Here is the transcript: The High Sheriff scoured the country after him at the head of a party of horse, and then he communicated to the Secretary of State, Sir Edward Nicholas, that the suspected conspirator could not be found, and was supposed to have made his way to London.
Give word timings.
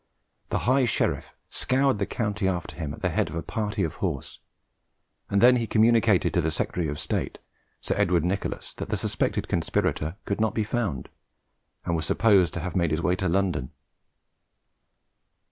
The 0.49 0.65
High 0.65 0.85
Sheriff 0.85 1.31
scoured 1.51 1.99
the 1.99 2.07
country 2.07 2.47
after 2.49 2.75
him 2.75 2.91
at 2.95 3.03
the 3.03 3.09
head 3.13 3.29
of 3.29 3.35
a 3.35 3.43
party 3.43 3.83
of 3.83 3.97
horse, 4.01 4.39
and 5.29 5.41
then 5.41 5.57
he 5.57 5.67
communicated 5.67 6.33
to 6.33 6.41
the 6.41 6.49
Secretary 6.49 6.87
of 6.87 6.97
State, 6.97 7.37
Sir 7.81 7.93
Edward 7.95 8.25
Nicholas, 8.25 8.73
that 8.77 8.89
the 8.89 8.97
suspected 8.97 9.47
conspirator 9.47 10.15
could 10.25 10.41
not 10.41 10.55
be 10.55 10.63
found, 10.63 11.07
and 11.85 11.95
was 11.95 12.07
supposed 12.07 12.51
to 12.55 12.61
have 12.61 12.75
made 12.75 12.89
his 12.89 13.03
way 13.03 13.15
to 13.17 13.29
London. 13.29 13.69